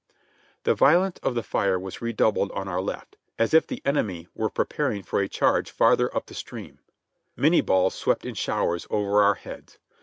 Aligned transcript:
The 0.63 0.73
violence 0.73 1.19
of 1.21 1.35
the 1.35 1.43
fire 1.43 1.77
was 1.77 2.01
redoubled 2.01 2.51
on 2.53 2.67
our 2.67 2.81
left, 2.81 3.17
as 3.37 3.53
if 3.53 3.67
the 3.67 3.83
enemy 3.85 4.27
were 4.33 4.49
preparing 4.49 5.03
for 5.03 5.21
a 5.21 5.29
charge 5.29 5.69
farther 5.69 6.09
up 6.17 6.25
the 6.25 6.33
stream; 6.33 6.79
]\Iinie 7.37 7.63
balls 7.63 7.93
swept 7.93 8.25
in 8.25 8.33
showers 8.33 8.87
over 8.89 9.21
our 9.21 9.35
heads. 9.35 9.77